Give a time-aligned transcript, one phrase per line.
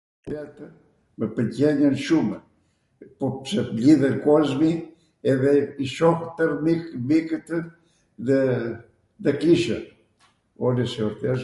[0.27, 0.61] jorteatw
[1.17, 2.33] mw pwlqejnw shumw,
[3.19, 4.71] po pse mblidhen kozmi
[5.31, 6.53] edhe i shoh twrw
[7.09, 7.53] miktw
[8.29, 8.39] dhe
[9.19, 9.75] ndw kishw
[10.67, 11.39] ολες οι γιορτές...